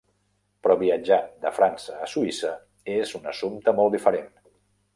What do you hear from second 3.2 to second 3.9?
un assumpte